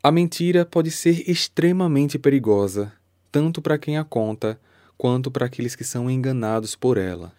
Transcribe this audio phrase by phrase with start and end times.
[0.00, 2.92] A mentira pode ser extremamente perigosa,
[3.32, 4.58] tanto para quem a conta
[4.96, 7.32] quanto para aqueles que são enganados por ela.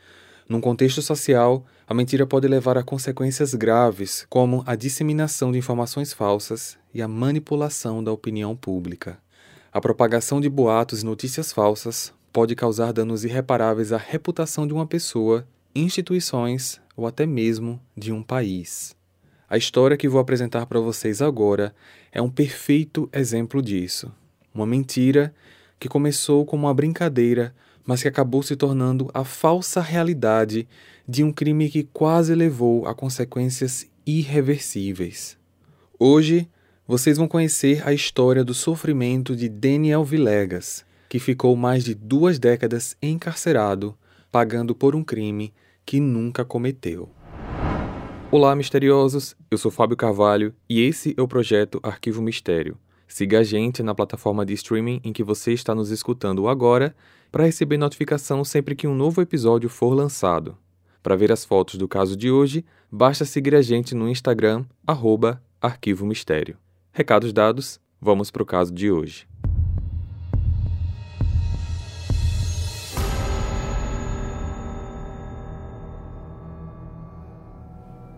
[0.48, 6.12] Num contexto social, a mentira pode levar a consequências graves, como a disseminação de informações
[6.12, 9.18] falsas e a manipulação da opinião pública.
[9.72, 14.86] A propagação de boatos e notícias falsas pode causar danos irreparáveis à reputação de uma
[14.86, 18.99] pessoa, instituições ou até mesmo de um país.
[19.50, 21.74] A história que vou apresentar para vocês agora
[22.12, 24.12] é um perfeito exemplo disso.
[24.54, 25.34] Uma mentira
[25.80, 30.68] que começou como uma brincadeira, mas que acabou se tornando a falsa realidade
[31.08, 35.36] de um crime que quase levou a consequências irreversíveis.
[35.98, 36.48] Hoje,
[36.88, 42.38] vocês vão conhecer a história do sofrimento de Daniel Villegas, que ficou mais de duas
[42.38, 43.98] décadas encarcerado,
[44.32, 45.52] pagando por um crime
[45.84, 47.10] que nunca cometeu.
[48.32, 49.36] Olá, misteriosos!
[49.50, 52.78] Eu sou Fábio Carvalho e esse é o projeto Arquivo Mistério.
[53.08, 56.96] Siga a gente na plataforma de streaming em que você está nos escutando agora
[57.32, 60.56] para receber notificação sempre que um novo episódio for lançado.
[61.02, 65.42] Para ver as fotos do caso de hoje, basta seguir a gente no Instagram, arroba
[65.60, 66.56] Arquivo Mistério.
[66.94, 69.29] Recados dados, vamos para o caso de hoje.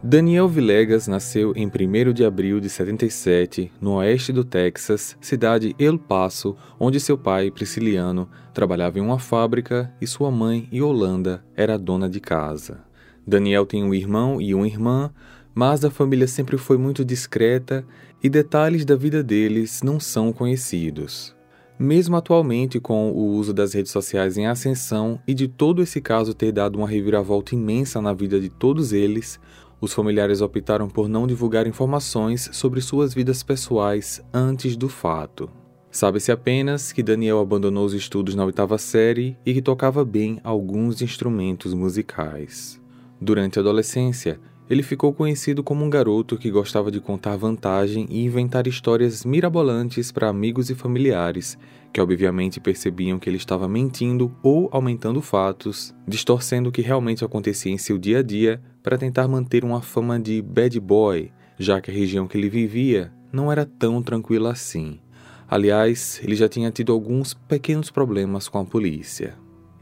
[0.04, 6.00] Daniel Villegas nasceu em 1 de abril de 77, no oeste do Texas, cidade El
[6.00, 12.10] Paso, onde seu pai, Prisciliano, trabalhava em uma fábrica e sua mãe, Yolanda, era dona
[12.10, 12.80] de casa.
[13.28, 15.14] Daniel tem um irmão e uma irmã,
[15.54, 17.86] mas a família sempre foi muito discreta
[18.24, 21.36] e detalhes da vida deles não são conhecidos.
[21.82, 26.32] Mesmo atualmente, com o uso das redes sociais em ascensão e de todo esse caso
[26.32, 29.40] ter dado uma reviravolta imensa na vida de todos eles,
[29.82, 35.50] os familiares optaram por não divulgar informações sobre suas vidas pessoais antes do fato.
[35.90, 41.02] Sabe-se apenas que Daniel abandonou os estudos na oitava série e que tocava bem alguns
[41.02, 42.80] instrumentos musicais.
[43.20, 44.40] Durante a adolescência,
[44.70, 50.14] ele ficou conhecido como um garoto que gostava de contar vantagem e inventar histórias mirabolantes
[50.14, 51.58] para amigos e familiares,
[51.92, 57.70] que obviamente percebiam que ele estava mentindo ou aumentando fatos, distorcendo o que realmente acontecia
[57.70, 61.92] em seu dia a dia para tentar manter uma fama de bad boy, já que
[61.92, 65.00] a região que ele vivia não era tão tranquila assim.
[65.48, 69.36] Aliás, ele já tinha tido alguns pequenos problemas com a polícia.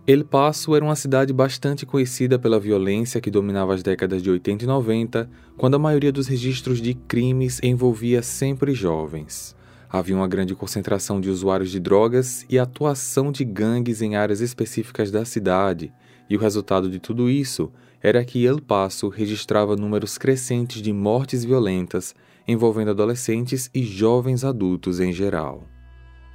[0.08, 4.64] El Paso era uma cidade bastante conhecida pela violência que dominava as décadas de 80
[4.64, 9.56] e 90, quando a maioria dos registros de crimes envolvia sempre jovens.
[9.88, 15.12] Havia uma grande concentração de usuários de drogas e atuação de gangues em áreas específicas
[15.12, 15.94] da cidade,
[16.28, 17.72] e o resultado de tudo isso
[18.02, 22.16] era que El Paso registrava números crescentes de mortes violentas
[22.48, 25.68] envolvendo adolescentes e jovens adultos em geral.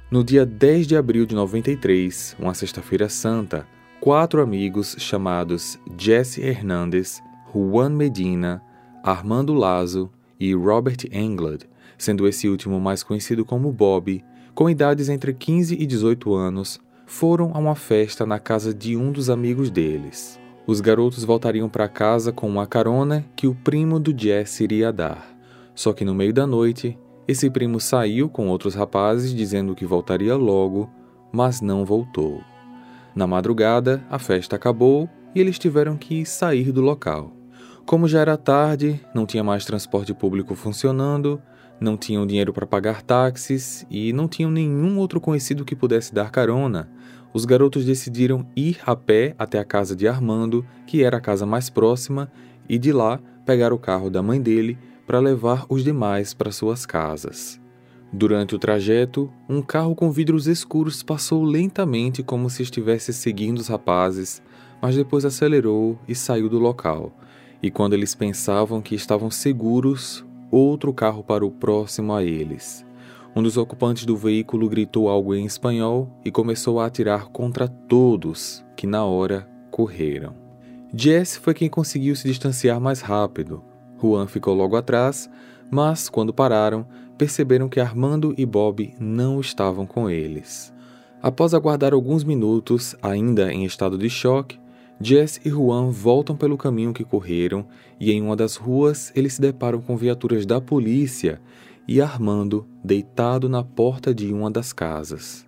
[0.09, 3.67] No dia 10 de abril de 93, uma sexta-feira santa,
[3.99, 7.21] quatro amigos chamados Jesse Hernandez,
[7.53, 8.61] Juan Medina,
[9.03, 10.09] Armando Lazo
[10.39, 11.67] e Robert Englund,
[11.97, 14.23] sendo esse último mais conhecido como Bob,
[14.53, 19.11] com idades entre 15 e 18 anos, foram a uma festa na casa de um
[19.11, 20.39] dos amigos deles.
[20.67, 25.35] Os garotos voltariam para casa com uma carona que o primo do Jess iria dar.
[25.75, 30.35] Só que no meio da noite, esse primo saiu com outros rapazes dizendo que voltaria
[30.35, 30.89] logo,
[31.31, 32.41] mas não voltou.
[33.13, 37.31] Na madrugada, a festa acabou e eles tiveram que sair do local.
[37.85, 41.39] Como já era tarde, não tinha mais transporte público funcionando,
[41.79, 46.31] não tinham dinheiro para pagar táxis e não tinham nenhum outro conhecido que pudesse dar
[46.31, 46.89] carona,
[47.35, 51.45] os garotos decidiram ir a pé até a casa de Armando, que era a casa
[51.45, 52.31] mais próxima,
[52.69, 56.85] e de lá pegar o carro da mãe dele para levar os demais para suas
[56.85, 57.59] casas.
[58.09, 63.67] Durante o trajeto, um carro com vidros escuros passou lentamente como se estivesse seguindo os
[63.67, 64.41] rapazes,
[64.81, 67.11] mas depois acelerou e saiu do local.
[67.61, 72.85] E quando eles pensavam que estavam seguros, outro carro parou próximo a eles.
[73.35, 78.63] Um dos ocupantes do veículo gritou algo em espanhol e começou a atirar contra todos,
[78.77, 80.33] que na hora correram.
[80.93, 83.61] Jess foi quem conseguiu se distanciar mais rápido.
[84.01, 85.29] Juan ficou logo atrás,
[85.69, 86.87] mas quando pararam,
[87.17, 90.73] perceberam que Armando e Bob não estavam com eles.
[91.21, 94.57] Após aguardar alguns minutos, ainda em estado de choque,
[95.01, 97.65] Jess e Juan voltam pelo caminho que correram
[97.99, 101.41] e em uma das ruas eles se deparam com viaturas da polícia
[101.87, 105.45] e Armando deitado na porta de uma das casas.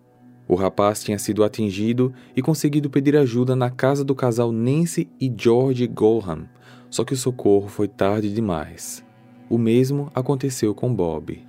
[0.48, 5.34] O rapaz tinha sido atingido e conseguido pedir ajuda na casa do casal Nancy e
[5.36, 6.48] George Gohan,
[6.90, 9.06] só que o socorro foi tarde demais.
[9.50, 11.46] O mesmo aconteceu com Bob.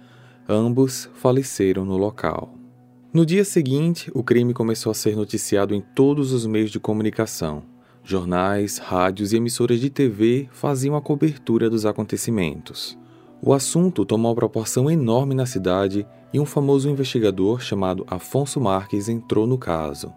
[0.49, 2.55] Ambos faleceram no local.
[3.13, 7.63] No dia seguinte, o crime começou a ser noticiado em todos os meios de comunicação.
[8.05, 12.99] Jornais, rádios e emissoras de TV faziam a cobertura dos acontecimentos.
[13.41, 19.09] O assunto tomou uma proporção enorme na cidade e um famoso investigador chamado Afonso Marques
[19.09, 20.13] entrou no caso.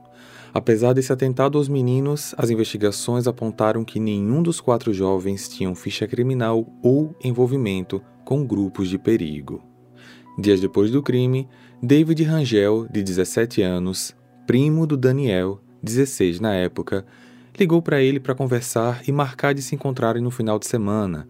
[0.54, 6.08] Apesar desse atentado aos meninos, as investigações apontaram que nenhum dos quatro jovens tinham ficha
[6.08, 9.62] criminal ou envolvimento com grupos de perigo.
[10.38, 11.48] Dias depois do crime,
[11.82, 14.16] David Rangel, de 17 anos,
[14.48, 17.06] primo do Daniel, 16 na época,
[17.58, 21.28] ligou para ele para conversar e marcar de se encontrarem no final de semana.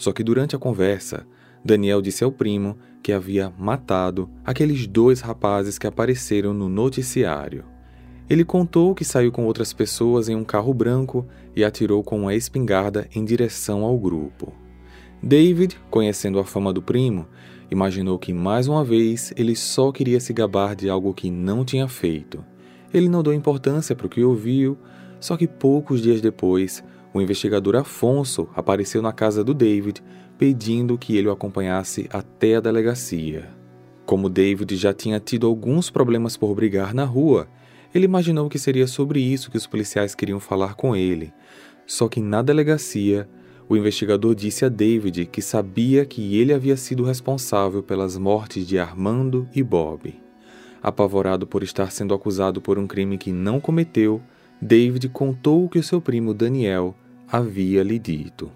[0.00, 1.26] Só que durante a conversa,
[1.62, 7.66] Daniel disse ao primo que havia matado aqueles dois rapazes que apareceram no noticiário.
[8.28, 12.34] Ele contou que saiu com outras pessoas em um carro branco e atirou com uma
[12.34, 14.54] espingarda em direção ao grupo.
[15.22, 17.26] David, conhecendo a fama do primo,
[17.70, 21.86] imaginou que mais uma vez ele só queria se gabar de algo que não tinha
[21.86, 22.42] feito.
[22.94, 24.78] Ele não deu importância para o que ouviu,
[25.20, 26.82] só que poucos dias depois,
[27.12, 30.02] o investigador Afonso apareceu na casa do David
[30.38, 33.50] pedindo que ele o acompanhasse até a delegacia.
[34.06, 37.46] Como David já tinha tido alguns problemas por brigar na rua,
[37.94, 41.32] ele imaginou que seria sobre isso que os policiais queriam falar com ele.
[41.86, 43.28] Só que na delegacia,
[43.68, 48.78] o investigador disse a David que sabia que ele havia sido responsável pelas mortes de
[48.78, 50.14] Armando e Bob.
[50.82, 54.22] Apavorado por estar sendo acusado por um crime que não cometeu,
[54.62, 56.94] David contou o que seu primo Daniel
[57.26, 58.52] havia lhe dito.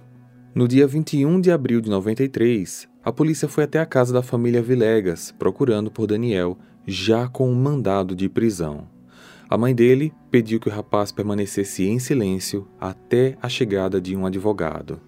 [0.54, 4.60] No dia 21 de abril de 93, a polícia foi até a casa da família
[4.60, 8.86] Vilegas, procurando por Daniel, já com um mandado de prisão.
[9.48, 14.26] A mãe dele pediu que o rapaz permanecesse em silêncio até a chegada de um
[14.26, 15.00] advogado.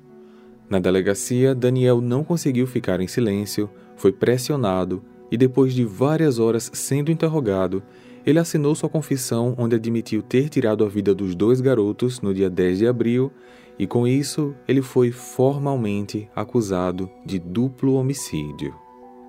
[0.69, 6.70] Na delegacia, Daniel não conseguiu ficar em silêncio, foi pressionado e, depois de várias horas
[6.72, 7.82] sendo interrogado,
[8.26, 12.50] ele assinou sua confissão, onde admitiu ter tirado a vida dos dois garotos no dia
[12.50, 13.31] 10 de abril
[13.78, 18.75] e com isso ele foi formalmente acusado de duplo homicídio.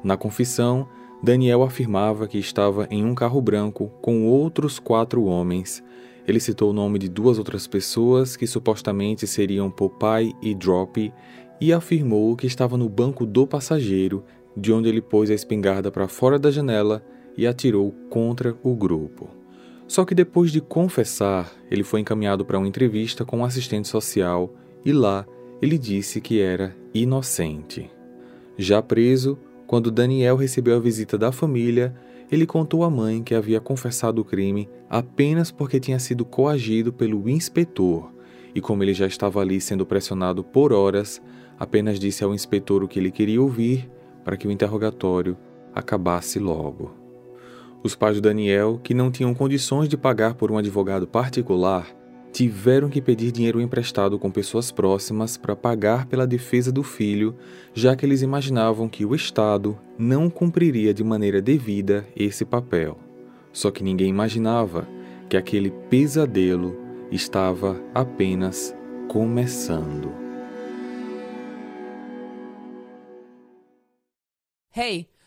[0.03, 0.87] Na confissão,
[1.21, 5.83] Daniel afirmava que estava em um carro branco com outros quatro homens.
[6.27, 11.13] Ele citou o nome de duas outras pessoas que supostamente seriam Popeye e Drop
[11.61, 14.23] e afirmou que estava no banco do passageiro,
[14.55, 17.03] de onde ele pôs a espingarda para fora da janela
[17.37, 19.29] e atirou contra o grupo.
[19.87, 24.53] Só que depois de confessar, ele foi encaminhado para uma entrevista com um assistente social
[24.83, 25.25] e lá
[25.61, 27.89] ele disse que era inocente.
[28.57, 31.95] Já preso, quando Daniel recebeu a visita da família,
[32.31, 37.29] ele contou à mãe que havia confessado o crime apenas porque tinha sido coagido pelo
[37.29, 38.11] inspetor
[38.53, 41.21] e, como ele já estava ali sendo pressionado por horas,
[41.59, 43.89] apenas disse ao inspetor o que ele queria ouvir
[44.23, 45.37] para que o interrogatório
[45.73, 46.96] acabasse logo.
[47.83, 51.87] Os pais de Daniel, que não tinham condições de pagar por um advogado particular,
[52.31, 57.35] tiveram que pedir dinheiro emprestado com pessoas próximas para pagar pela defesa do filho,
[57.73, 62.97] já que eles imaginavam que o Estado não cumpriria de maneira devida esse papel.
[63.51, 64.87] Só que ninguém imaginava
[65.29, 66.75] que aquele pesadelo
[67.11, 68.75] estava apenas
[69.07, 70.11] começando.
[74.75, 75.16] Hey!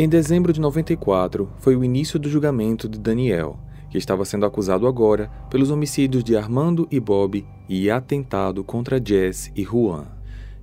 [0.00, 4.86] Em dezembro de 94, foi o início do julgamento de Daniel, que estava sendo acusado
[4.86, 10.06] agora pelos homicídios de Armando e Bob e atentado contra Jess e Juan.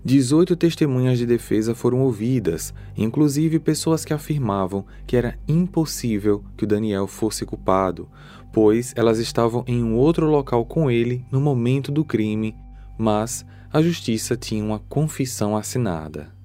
[0.04, 6.68] 18 testemunhas de defesa foram ouvidas, inclusive pessoas que afirmavam que era impossível que o
[6.68, 8.10] Daniel fosse culpado,
[8.52, 12.56] pois elas estavam em um outro local com ele no momento do crime,
[12.98, 16.36] mas a justiça tinha uma confissão assinada.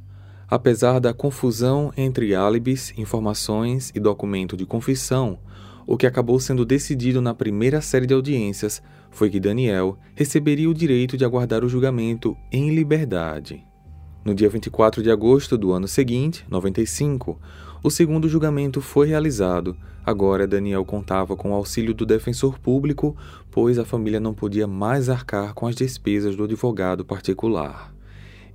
[0.54, 5.38] Apesar da confusão entre álibis, informações e documento de confissão,
[5.86, 10.74] o que acabou sendo decidido na primeira série de audiências foi que Daniel receberia o
[10.74, 13.64] direito de aguardar o julgamento em liberdade.
[14.22, 17.40] No dia 24 de agosto do ano seguinte, 95,
[17.82, 19.74] o segundo julgamento foi realizado.
[20.04, 23.16] Agora Daniel contava com o auxílio do defensor público,
[23.50, 27.91] pois a família não podia mais arcar com as despesas do advogado particular.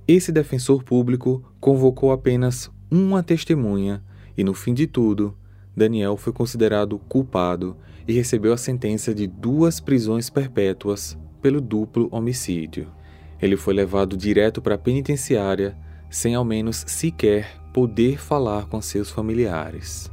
[0.08, 4.02] Esse defensor público convocou apenas uma testemunha
[4.38, 5.36] e, no fim de tudo,
[5.76, 12.90] Daniel foi considerado culpado e recebeu a sentença de duas prisões perpétuas pelo duplo homicídio.
[13.38, 15.76] Ele foi levado direto para a penitenciária
[16.08, 20.10] sem ao menos sequer poder falar com seus familiares.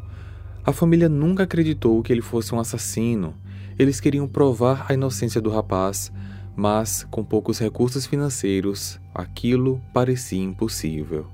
[0.66, 3.34] A família nunca acreditou que ele fosse um assassino.
[3.80, 6.12] Eles queriam provar a inocência do rapaz,
[6.54, 11.28] mas com poucos recursos financeiros, aquilo parecia impossível.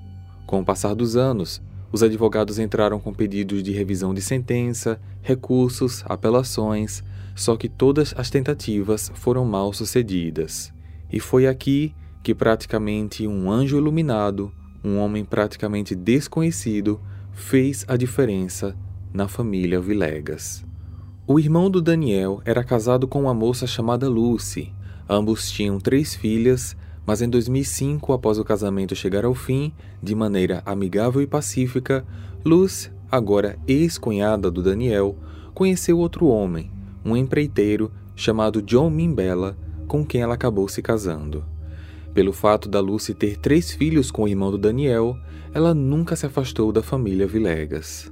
[0.45, 1.61] Com o passar dos anos,
[1.91, 7.03] os advogados entraram com pedidos de revisão de sentença, recursos, apelações,
[7.35, 10.71] só que todas as tentativas foram mal sucedidas.
[11.11, 14.51] E foi aqui que praticamente um anjo iluminado,
[14.83, 17.01] um homem praticamente desconhecido,
[17.33, 18.75] fez a diferença
[19.13, 20.63] na família Vilegas.
[21.27, 24.73] O irmão do Daniel era casado com uma moça chamada Lucy.
[25.09, 30.61] Ambos tinham três filhas, mas em 2005, após o casamento chegar ao fim, de maneira
[30.65, 32.05] amigável e pacífica,
[32.45, 35.15] Lucy, agora ex-cunhada do Daniel,
[35.53, 36.71] conheceu outro homem,
[37.03, 41.43] um empreiteiro chamado John Mimbella, com quem ela acabou se casando.
[42.13, 45.17] Pelo fato da Lucy ter três filhos com o irmão do Daniel,
[45.53, 48.11] ela nunca se afastou da família Vilegas.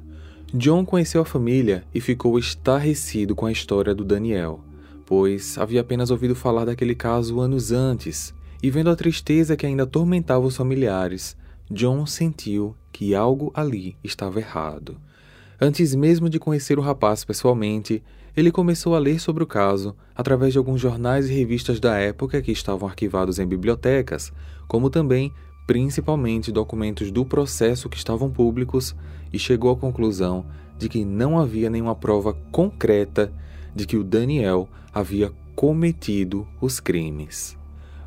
[0.53, 4.61] John conheceu a família e ficou estarrecido com a história do Daniel,
[5.05, 9.83] pois havia apenas ouvido falar daquele caso anos antes, e vendo a tristeza que ainda
[9.83, 11.37] atormentava os familiares,
[11.71, 14.97] John sentiu que algo ali estava errado.
[15.61, 18.01] Antes mesmo de conhecer o rapaz pessoalmente,
[18.35, 22.41] ele começou a ler sobre o caso através de alguns jornais e revistas da época
[22.41, 24.31] que estavam arquivados em bibliotecas,
[24.67, 25.33] como também,
[25.67, 28.95] principalmente, documentos do processo que estavam públicos
[29.31, 30.45] e chegou à conclusão
[30.77, 33.31] de que não havia nenhuma prova concreta
[33.75, 37.58] de que o Daniel havia cometido os crimes.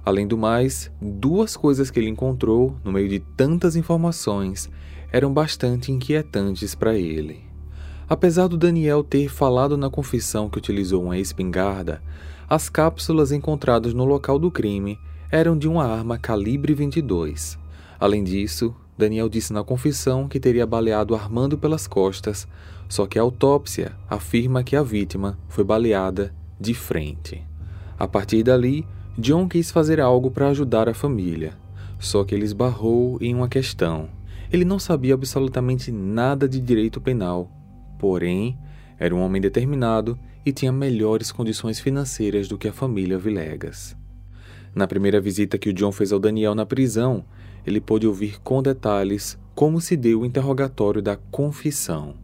[0.04, 4.68] Além do mais, duas coisas que ele encontrou no meio de tantas informações
[5.12, 7.44] eram bastante inquietantes para ele.
[8.08, 12.02] Apesar do Daniel ter falado na confissão que utilizou uma espingarda,
[12.48, 14.98] as cápsulas encontradas no local do crime
[15.30, 17.58] eram de uma arma calibre 22.
[17.98, 22.46] Além disso, Daniel disse na confissão que teria baleado Armando pelas costas,
[22.88, 27.42] só que a autópsia afirma que a vítima foi baleada de frente.
[27.98, 28.86] A partir dali,
[29.18, 31.52] John quis fazer algo para ajudar a família,
[31.98, 34.08] só que ele esbarrou em uma questão.
[34.50, 37.50] Ele não sabia absolutamente nada de direito penal,
[37.98, 38.58] porém,
[38.98, 43.94] era um homem determinado e tinha melhores condições financeiras do que a família Vilegas.
[44.74, 47.24] Na primeira visita que o John fez ao Daniel na prisão,
[47.66, 52.14] ele pôde ouvir com detalhes como se deu o interrogatório da confissão.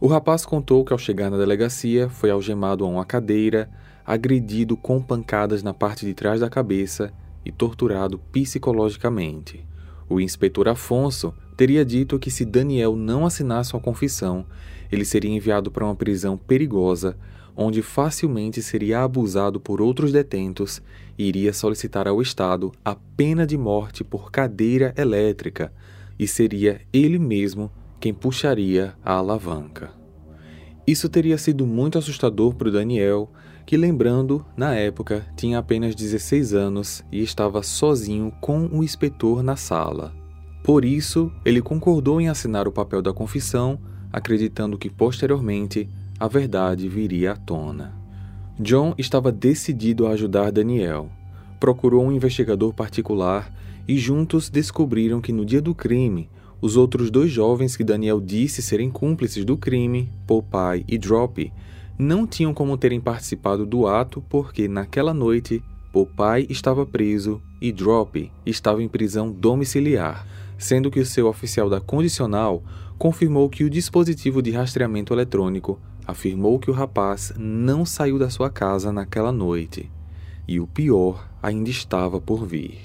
[0.00, 3.70] O rapaz contou que ao chegar na delegacia foi algemado a uma cadeira,
[4.08, 7.12] agredido com pancadas na parte de trás da cabeça
[7.44, 9.62] e torturado psicologicamente.
[10.08, 14.46] O inspetor Afonso teria dito que se Daniel não assinasse uma confissão,
[14.90, 17.18] ele seria enviado para uma prisão perigosa,
[17.54, 20.80] onde facilmente seria abusado por outros detentos
[21.18, 25.70] e iria solicitar ao Estado a pena de morte por cadeira elétrica,
[26.18, 29.90] e seria ele mesmo quem puxaria a alavanca.
[30.86, 33.30] Isso teria sido muito assustador para o Daniel,
[33.68, 39.56] que, lembrando, na época tinha apenas 16 anos e estava sozinho com o inspetor na
[39.56, 40.14] sala.
[40.64, 43.78] Por isso, ele concordou em assinar o papel da confissão,
[44.10, 45.86] acreditando que posteriormente
[46.18, 47.94] a verdade viria à tona.
[48.58, 51.10] John estava decidido a ajudar Daniel.
[51.60, 53.52] Procurou um investigador particular
[53.86, 58.62] e juntos descobriram que no dia do crime, os outros dois jovens que Daniel disse
[58.62, 61.52] serem cúmplices do crime, Popeye e Drop,
[61.98, 65.62] não tinham como terem participado do ato porque naquela noite
[65.92, 70.26] Popeye estava preso e Drop estava em prisão domiciliar,
[70.56, 72.62] sendo que o seu oficial da condicional
[72.96, 78.48] confirmou que o dispositivo de rastreamento eletrônico afirmou que o rapaz não saiu da sua
[78.48, 79.90] casa naquela noite
[80.46, 82.80] e o pior ainda estava por vir.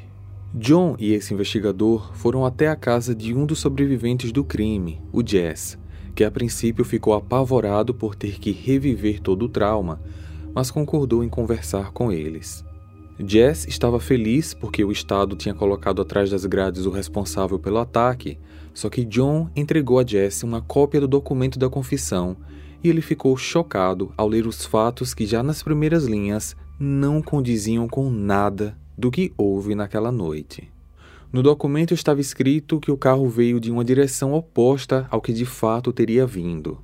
[0.54, 5.26] John e esse investigador foram até a casa de um dos sobreviventes do crime, o
[5.26, 5.80] Jess,
[6.16, 10.00] que a princípio ficou apavorado por ter que reviver todo o trauma,
[10.54, 12.64] mas concordou em conversar com eles.
[13.20, 18.40] Jess estava feliz porque o Estado tinha colocado atrás das grades o responsável pelo ataque,
[18.74, 22.36] só que John entregou a Jess uma cópia do documento da confissão
[22.84, 27.88] e ele ficou chocado ao ler os fatos que já nas primeiras linhas não condiziam
[27.88, 30.73] com nada do que houve naquela noite.
[31.34, 35.46] No documento estava escrito que o carro veio de uma direção oposta ao que de
[35.46, 36.78] fato teria vindo.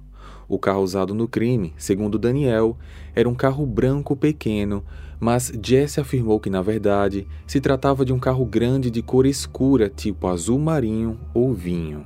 [0.48, 2.76] O carro usado no crime, segundo Daniel,
[3.14, 4.84] era um carro branco pequeno,
[5.20, 9.88] mas Jesse afirmou que na verdade se tratava de um carro grande de cor escura,
[9.88, 12.04] tipo azul marinho ou vinho.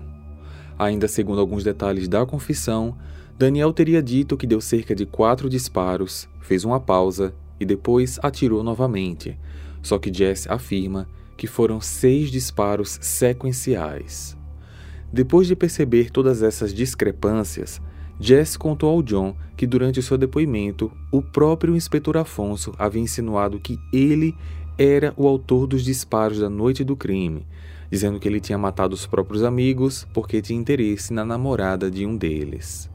[0.78, 2.98] Ainda segundo alguns detalhes da confissão,
[3.40, 8.62] Daniel teria dito que deu cerca de quatro disparos, fez uma pausa e depois atirou
[8.66, 9.40] novamente.
[9.82, 14.38] Só que Jess afirma que foram seis disparos sequenciais.
[15.12, 17.82] Depois de perceber todas essas discrepâncias,
[18.20, 23.78] Jess contou ao John que durante seu depoimento, o próprio inspetor Afonso havia insinuado que
[23.92, 24.36] ele
[24.78, 27.46] era o autor dos disparos da noite do crime,
[27.92, 32.18] dizendo que ele tinha matado os próprios amigos porque tinha interesse na namorada de um
[32.18, 32.90] deles.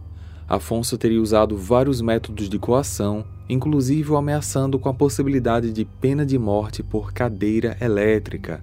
[0.48, 6.24] Afonso teria usado vários métodos de coação, inclusive o ameaçando com a possibilidade de pena
[6.26, 8.62] de morte por cadeira elétrica.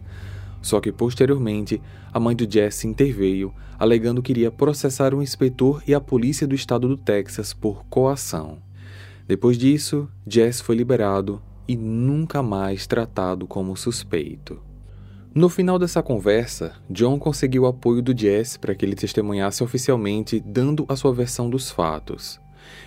[0.61, 5.93] Só que posteriormente, a mãe do Jesse interveio, alegando que iria processar o inspetor e
[5.93, 8.57] a polícia do estado do Texas por coação.
[9.27, 14.59] Depois disso, Jesse foi liberado e nunca mais tratado como suspeito.
[15.33, 20.39] No final dessa conversa, John conseguiu o apoio do Jess para que ele testemunhasse oficialmente,
[20.39, 22.39] dando a sua versão dos fatos.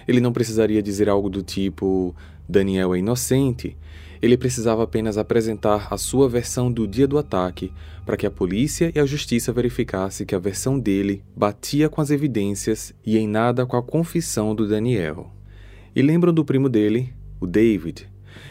[0.09, 2.17] Ele não precisaria dizer algo do tipo
[2.49, 3.77] Daniel é inocente.
[4.23, 7.71] Ele precisava apenas apresentar a sua versão do dia do ataque
[8.07, 12.11] para que a polícia e a justiça verificassem que a versão dele batia com as
[12.11, 15.31] evidências e em nada com a confissão do Daniel.
[15.95, 18.09] E lembram do primo dele, o David,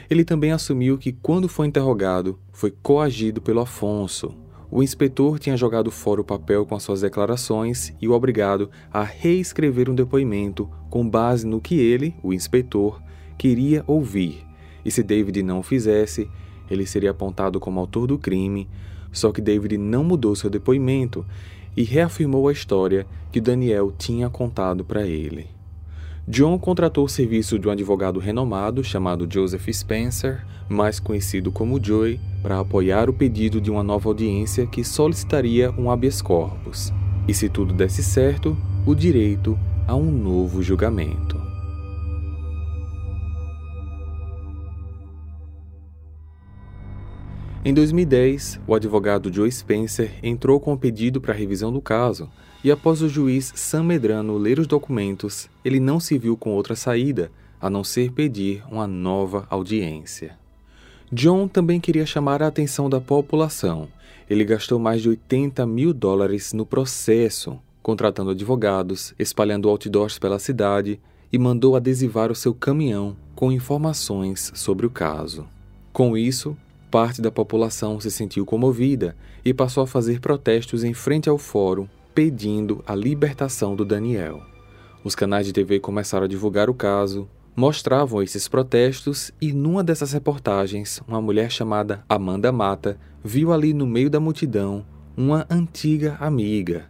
[0.10, 4.34] ele também assumiu que, quando foi interrogado, foi coagido pelo Afonso.
[4.70, 9.02] O inspetor tinha jogado fora o papel com as suas declarações e o obrigado a
[9.02, 13.02] reescrever um depoimento com base no que ele, o inspetor,
[13.38, 14.46] queria ouvir.
[14.84, 16.30] E se David não o fizesse,
[16.70, 18.68] ele seria apontado como autor do crime.
[19.12, 21.26] Só que David não mudou seu depoimento
[21.76, 25.57] e reafirmou a história que Daniel tinha contado para ele.
[26.30, 32.20] John contratou o serviço de um advogado renomado chamado Joseph Spencer, mais conhecido como Joey,
[32.44, 36.92] para apoiar o pedido de uma nova audiência que solicitaria um habeas corpus.
[37.30, 39.58] E se tudo desse certo, o direito
[39.88, 41.37] a um novo julgamento.
[47.67, 52.30] Em 2010, o advogado Joe Spencer entrou com o pedido para revisão do caso,
[52.63, 56.77] e após o juiz Sam Medrano ler os documentos, ele não se viu com outra
[56.77, 60.38] saída a não ser pedir uma nova audiência.
[61.12, 63.89] John também queria chamar a atenção da população.
[64.30, 71.01] Ele gastou mais de 80 mil dólares no processo, contratando advogados, espalhando outdoors pela cidade
[71.30, 75.45] e mandou adesivar o seu caminhão com informações sobre o caso.
[75.91, 76.56] Com isso,
[76.89, 81.88] parte da população se sentiu comovida e passou a fazer protestos em frente ao fórum
[82.17, 84.41] pedindo a libertação do Daniel.
[85.04, 90.13] Os canais de TV começaram a divulgar o caso, mostravam esses protestos e numa dessas
[90.13, 94.84] reportagens, uma mulher chamada Amanda Mata viu ali no meio da multidão
[95.15, 96.89] uma antiga amiga.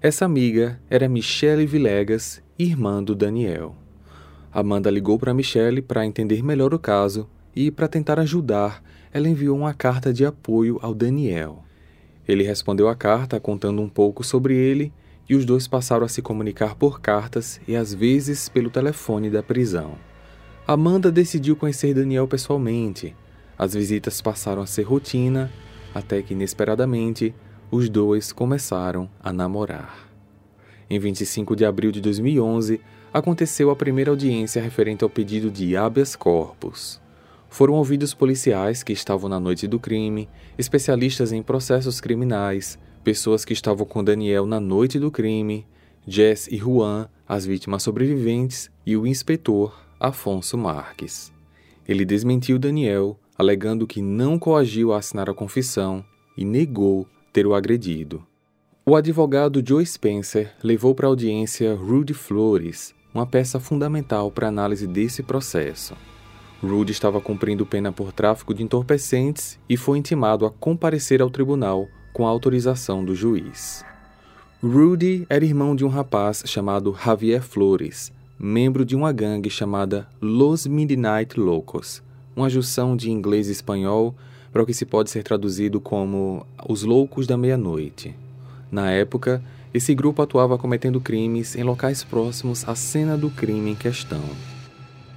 [0.00, 3.74] Essa amiga era Michelle Villegas, irmã do Daniel.
[4.52, 8.80] Amanda ligou para Michelle para entender melhor o caso e, para tentar ajudar,
[9.18, 11.64] ela enviou uma carta de apoio ao Daniel.
[12.26, 14.92] Ele respondeu a carta contando um pouco sobre ele
[15.28, 19.42] e os dois passaram a se comunicar por cartas e às vezes pelo telefone da
[19.42, 19.96] prisão.
[20.66, 23.14] Amanda decidiu conhecer Daniel pessoalmente.
[23.58, 25.50] As visitas passaram a ser rotina,
[25.94, 27.34] até que inesperadamente
[27.70, 30.08] os dois começaram a namorar.
[30.88, 32.80] Em 25 de abril de 2011,
[33.12, 37.00] aconteceu a primeira audiência referente ao pedido de habeas corpus.
[37.48, 43.52] Foram ouvidos policiais que estavam na noite do crime, especialistas em processos criminais, pessoas que
[43.52, 45.66] estavam com Daniel na noite do crime,
[46.06, 51.32] Jess e Juan, as vítimas sobreviventes, e o inspetor Afonso Marques.
[51.86, 56.04] Ele desmentiu Daniel, alegando que não coagiu a assinar a confissão
[56.36, 58.24] e negou ter o agredido.
[58.84, 64.48] O advogado Joe Spencer levou para a audiência Rudy Flores, uma peça fundamental para a
[64.48, 65.94] análise desse processo.
[66.62, 71.86] Rudy estava cumprindo pena por tráfico de entorpecentes e foi intimado a comparecer ao tribunal
[72.12, 73.84] com a autorização do juiz.
[74.60, 80.66] Rudy era irmão de um rapaz chamado Javier Flores, membro de uma gangue chamada Los
[80.66, 82.02] Midnight Locos,
[82.34, 84.16] uma junção de inglês e espanhol
[84.52, 88.16] para o que se pode ser traduzido como os loucos da meia-noite.
[88.68, 89.40] Na época,
[89.72, 94.22] esse grupo atuava cometendo crimes em locais próximos à cena do crime em questão.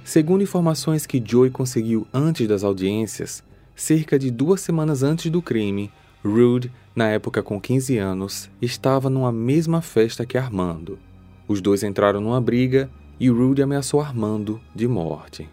[0.04, 3.42] Segundo informações que Joey conseguiu antes das audiências,
[3.74, 5.92] cerca de duas semanas antes do crime,
[6.24, 10.98] Rude, na época com 15 anos, estava numa mesma festa que Armando.
[11.46, 15.48] Os dois entraram numa briga e Rude ameaçou Armando de morte.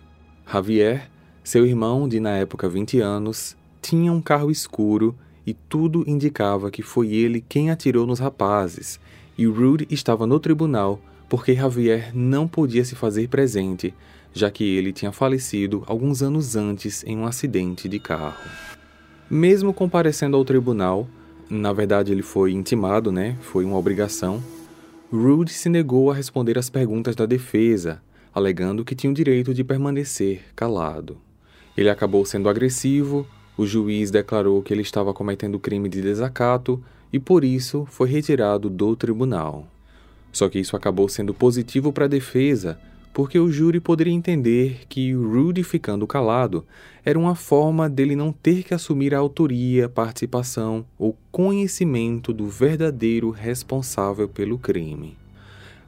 [0.51, 1.09] Javier,
[1.43, 6.81] seu irmão de na época 20 anos, tinha um carro escuro e tudo indicava que
[6.81, 8.99] foi ele quem atirou nos rapazes,
[9.37, 13.93] e Rude estava no tribunal porque Javier não podia se fazer presente,
[14.33, 18.49] já que ele tinha falecido alguns anos antes em um acidente de carro.
[19.29, 21.07] Mesmo comparecendo ao tribunal,
[21.49, 23.37] na verdade ele foi intimado, né?
[23.41, 24.43] Foi uma obrigação.
[25.11, 28.01] Rude se negou a responder às perguntas da defesa,
[28.33, 31.17] alegando que tinha o direito de permanecer calado.
[31.75, 33.25] Ele acabou sendo agressivo,
[33.57, 38.69] o juiz declarou que ele estava cometendo crime de desacato e por isso foi retirado
[38.69, 39.67] do tribunal.
[40.31, 42.79] Só que isso acabou sendo positivo para a defesa,
[43.13, 46.65] porque o júri poderia entender que Rudy ficando calado
[47.03, 53.29] era uma forma dele não ter que assumir a autoria, participação ou conhecimento do verdadeiro
[53.29, 55.17] responsável pelo crime.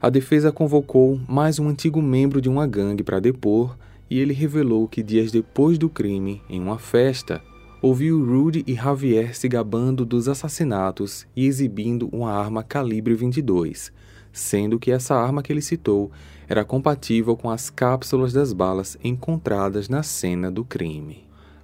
[0.02, 3.78] A defesa convocou mais um antigo membro de uma gangue para depor
[4.10, 7.42] e ele revelou que dias depois do crime, em uma festa,
[7.82, 13.92] ouviu Rudy e Javier se gabando dos assassinatos e exibindo uma arma calibre 22,
[14.34, 16.12] sendo que essa arma que ele citou
[16.52, 21.24] era compatível com as cápsulas das balas encontradas na cena do crime.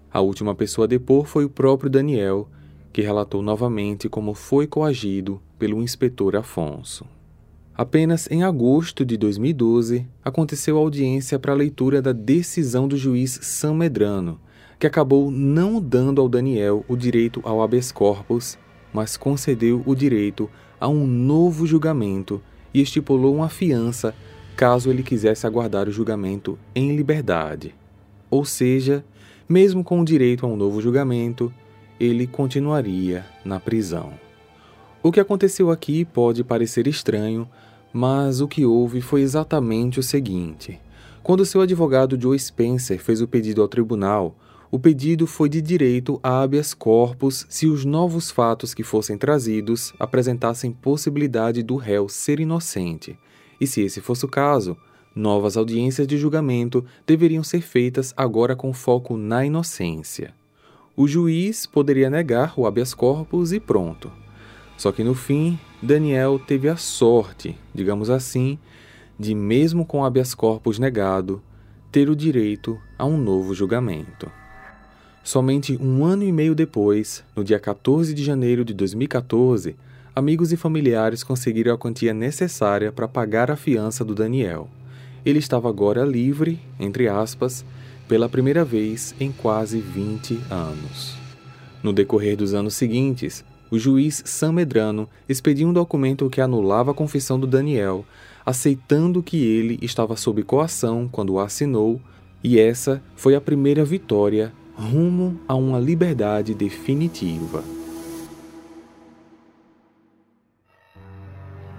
[0.09, 2.47] A última pessoa a depor foi o próprio Daniel,
[2.93, 7.05] que relatou novamente como foi coagido pelo inspetor Afonso.
[7.75, 13.37] Apenas em agosto de 2012 aconteceu a audiência para a leitura da decisão do juiz
[13.41, 14.39] Sam Medrano,
[14.79, 18.57] que acabou não dando ao Daniel o direito ao habeas corpus,
[18.93, 22.41] mas concedeu o direito a um novo julgamento
[22.73, 24.15] e estipulou uma fiança
[24.57, 27.75] caso ele quisesse aguardar o julgamento em liberdade.
[28.27, 29.05] Ou seja,
[29.47, 31.53] mesmo com o direito a um novo julgamento,
[31.99, 34.13] ele continuaria na prisão.
[35.03, 37.47] O que aconteceu aqui pode parecer estranho,
[37.93, 40.79] mas o que houve foi exatamente o seguinte:
[41.21, 44.35] quando seu advogado Joe Spencer fez o pedido ao tribunal,
[44.71, 49.93] o pedido foi de direito a habeas corpus se os novos fatos que fossem trazidos
[49.99, 53.17] apresentassem possibilidade do réu ser inocente.
[53.59, 54.77] E se esse fosse o caso,
[55.15, 60.33] novas audiências de julgamento deveriam ser feitas agora com foco na inocência.
[60.95, 64.11] O juiz poderia negar o habeas corpus e pronto.
[64.77, 68.57] Só que no fim, Daniel teve a sorte, digamos assim,
[69.19, 71.41] de, mesmo com habeas corpus negado,
[71.91, 74.31] ter o direito a um novo julgamento.
[75.23, 79.75] Somente um ano e meio depois, no dia 14 de janeiro de 2014,
[80.17, 84.67] amigos e familiares conseguiram a quantia necessária para pagar a fiança do Daniel.
[85.23, 87.63] Ele estava agora livre, entre aspas,
[88.07, 91.15] pela primeira vez em quase 20 anos.
[91.83, 96.95] No decorrer dos anos seguintes, o juiz Sam Medrano expediu um documento que anulava a
[96.95, 98.03] confissão do Daniel,
[98.43, 102.01] aceitando que ele estava sob coação quando o assinou,
[102.43, 107.63] e essa foi a primeira vitória rumo a uma liberdade definitiva.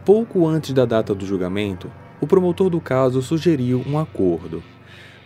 [0.09, 4.63] Pouco antes da data do julgamento, o promotor do caso sugeriu um acordo.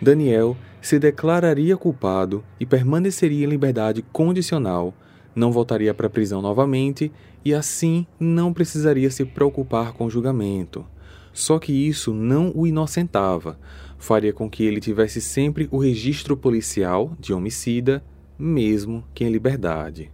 [0.01, 4.93] Daniel se declararia culpado e permaneceria em liberdade condicional
[5.33, 7.13] não voltaria para a prisão novamente
[7.45, 10.85] e assim não precisaria se preocupar com o julgamento.
[11.31, 13.57] Só que isso não o inocentava,
[13.97, 18.03] faria com que ele tivesse sempre o registro policial de homicida,
[18.37, 20.11] mesmo que em liberdade.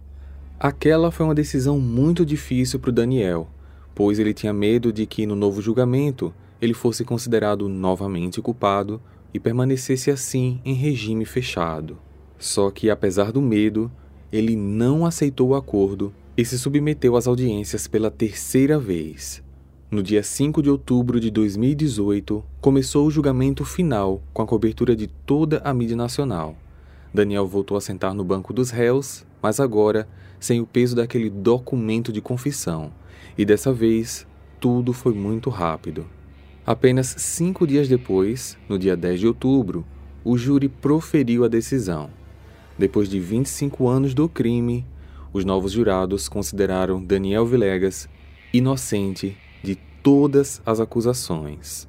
[0.60, 3.48] Aquela foi uma decisão muito difícil para o Daniel,
[3.94, 9.00] pois ele tinha medo de que no novo julgamento ele fosse considerado novamente culpado
[9.32, 11.98] e permanecesse assim em regime fechado.
[12.38, 13.90] Só que, apesar do medo,
[14.32, 19.42] ele não aceitou o acordo e se submeteu às audiências pela terceira vez.
[19.90, 25.08] No dia 5 de outubro de 2018, começou o julgamento final com a cobertura de
[25.08, 26.56] toda a mídia nacional.
[27.12, 30.08] Daniel voltou a sentar no banco dos réus, mas agora
[30.40, 32.90] sem o peso daquele documento de confissão.
[33.38, 34.26] E dessa vez,
[34.58, 36.06] tudo foi muito rápido.
[36.66, 39.84] Apenas cinco dias depois, no dia 10 de outubro,
[40.24, 42.10] o júri proferiu a decisão.
[42.78, 44.86] Depois de 25 anos do crime,
[45.32, 48.08] os novos jurados consideraram Daniel Vilegas
[48.52, 51.88] inocente de todas as acusações.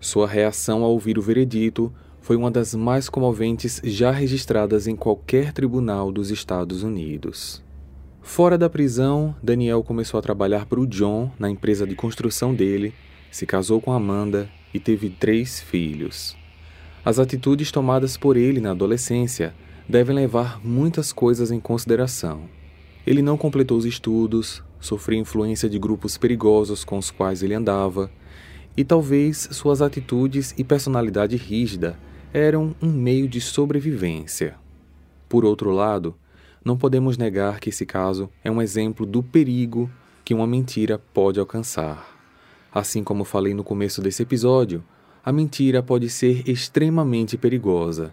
[0.00, 5.52] Sua reação ao ouvir o veredito foi uma das mais comoventes já registradas em qualquer
[5.52, 7.62] tribunal dos Estados Unidos.
[8.20, 12.92] Fora da prisão, Daniel começou a trabalhar para o John na empresa de construção dele,
[13.30, 16.36] se casou com Amanda e teve três filhos.
[17.04, 19.54] As atitudes tomadas por ele na adolescência
[19.88, 22.42] devem levar muitas coisas em consideração.
[23.06, 28.10] Ele não completou os estudos, sofreu influência de grupos perigosos com os quais ele andava,
[28.76, 31.98] e talvez suas atitudes e personalidade rígida
[32.32, 34.56] eram um meio de sobrevivência.
[35.28, 36.14] Por outro lado,
[36.68, 39.90] não podemos negar que esse caso é um exemplo do perigo
[40.22, 42.14] que uma mentira pode alcançar.
[42.70, 44.84] Assim como falei no começo desse episódio,
[45.24, 48.12] a mentira pode ser extremamente perigosa,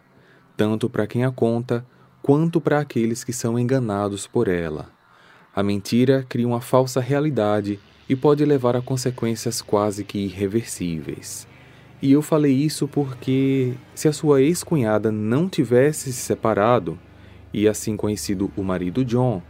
[0.55, 1.85] tanto para quem a conta
[2.21, 4.89] quanto para aqueles que são enganados por ela.
[5.53, 11.45] A mentira cria uma falsa realidade e pode levar a consequências quase que irreversíveis.
[12.01, 16.97] E eu falei isso porque, se a sua ex-cunhada não tivesse se separado,
[17.53, 19.41] e assim conhecido o marido John,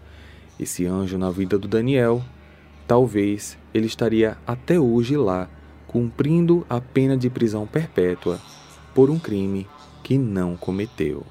[0.60, 2.24] esse anjo na vida do Daniel,
[2.88, 5.50] talvez ele estaria até hoje lá,
[5.88, 8.40] cumprindo a pena de prisão perpétua
[8.94, 9.68] por um crime
[10.04, 11.26] que não cometeu.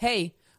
[0.00, 0.35] Hey,